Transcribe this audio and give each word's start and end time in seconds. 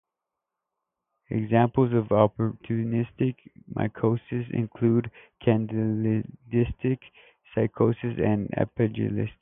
Examples 1.29 1.93
of 1.93 2.05
opportunistic 2.07 3.35
mycoses 3.77 4.49
include 4.51 5.11
Candidiasis, 5.45 6.97
Cryptococcosis 7.55 8.19
and 8.19 8.49
Aspergillosis. 8.57 9.29